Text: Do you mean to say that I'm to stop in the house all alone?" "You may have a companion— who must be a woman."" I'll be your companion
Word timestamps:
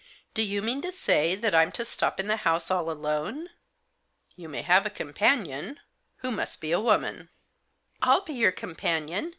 Do 0.33 0.41
you 0.41 0.63
mean 0.63 0.81
to 0.81 0.91
say 0.91 1.35
that 1.35 1.53
I'm 1.53 1.71
to 1.73 1.85
stop 1.85 2.19
in 2.19 2.25
the 2.25 2.37
house 2.37 2.71
all 2.71 2.89
alone?" 2.89 3.49
"You 4.35 4.49
may 4.49 4.63
have 4.63 4.83
a 4.83 4.89
companion— 4.89 5.79
who 6.25 6.31
must 6.31 6.59
be 6.59 6.71
a 6.71 6.79
woman."" 6.81 7.29
I'll 8.01 8.21
be 8.21 8.33
your 8.33 8.51
companion 8.51 9.29